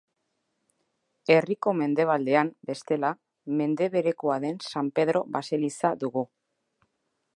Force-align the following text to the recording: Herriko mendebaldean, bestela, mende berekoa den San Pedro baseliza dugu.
Herriko 1.33 1.73
mendebaldean, 1.81 2.49
bestela, 2.69 3.11
mende 3.61 3.91
berekoa 3.97 4.39
den 4.47 4.59
San 4.73 4.91
Pedro 5.01 5.23
baseliza 5.37 5.93
dugu. 6.07 6.25